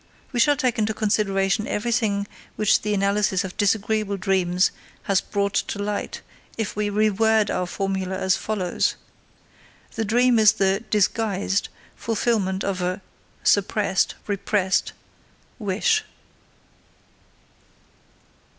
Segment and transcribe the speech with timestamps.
[0.31, 4.71] We shall take into consideration everything which the analysis of disagreeable dreams
[5.03, 6.21] has brought to light
[6.57, 8.95] if we reword our formula as follows:
[9.93, 12.99] The dream is the (disguised) fulfillment of a
[13.43, 14.93] (suppressed, repressed)
[15.59, 16.03] wish.